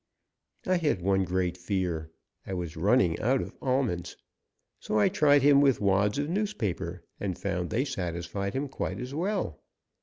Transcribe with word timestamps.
I 0.65 0.77
had 0.77 1.03
one 1.03 1.25
great 1.25 1.55
fear. 1.59 2.09
I 2.47 2.55
was 2.55 2.75
running 2.75 3.19
out 3.19 3.39
of 3.39 3.53
almonds. 3.61 4.17
So 4.79 4.97
I 4.97 5.09
tried 5.09 5.43
him 5.43 5.61
with 5.61 5.79
wads 5.79 6.17
of 6.17 6.27
newspaper, 6.27 7.03
and 7.19 7.37
found 7.37 7.69
they 7.69 7.85
satisfied 7.85 8.55
him 8.55 8.67
quite 8.67 8.99
as 8.99 9.13
well. 9.13 9.61